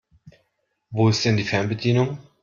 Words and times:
Wo 0.89 1.09
ist 1.09 1.23
denn 1.25 1.37
die 1.37 1.43
Fernbedienung? 1.43 2.17